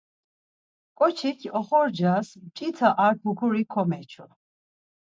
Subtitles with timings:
[0.97, 4.25] Ǩoçik oxorcas mç̌ita ar pukuri komeçu.